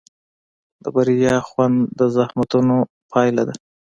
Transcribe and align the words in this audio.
د 0.83 0.85
بریا 0.95 1.35
خوند 1.47 1.77
د 1.99 2.01
زحمتونو 2.15 2.75
پایله 3.11 3.43
ده. 3.47 3.55